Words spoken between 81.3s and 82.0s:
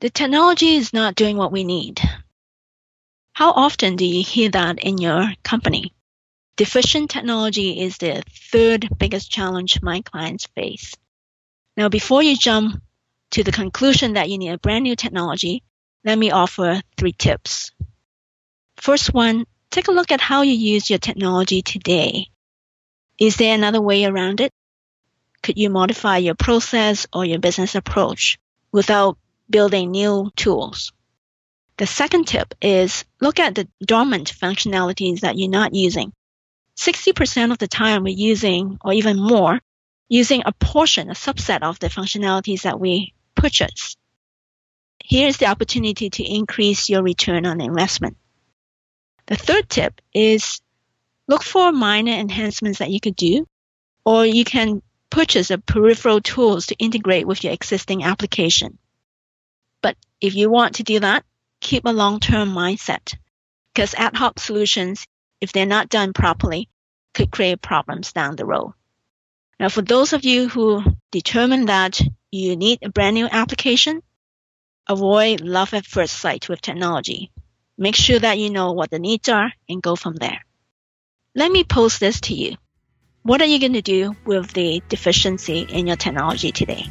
Let me pose